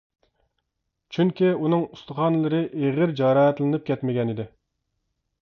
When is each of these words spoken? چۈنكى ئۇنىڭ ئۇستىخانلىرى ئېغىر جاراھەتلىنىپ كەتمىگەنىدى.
چۈنكى 1.17 1.51
ئۇنىڭ 1.63 1.83
ئۇستىخانلىرى 1.89 2.63
ئېغىر 2.81 3.15
جاراھەتلىنىپ 3.21 3.87
كەتمىگەنىدى. 3.93 4.49